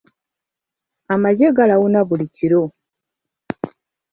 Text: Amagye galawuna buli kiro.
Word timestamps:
Amagye 1.13 1.47
galawuna 1.57 1.99
buli 2.07 2.25
kiro. 2.35 2.63